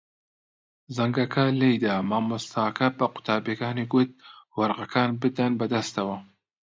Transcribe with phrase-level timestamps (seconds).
[0.95, 1.95] زەنگەکە لێی دا.
[2.09, 4.11] مامۆستاکە بە قوتابییەکانی گوت
[4.57, 6.17] وەرەقەکان بدەن بەدەستەوە.